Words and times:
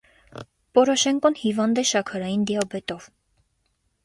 Պորոշենկոն 0.77 1.37
հիվանդ 1.41 1.83
է 1.83 1.83
շաքարային 1.91 2.49
դիաբետով։ 2.53 3.07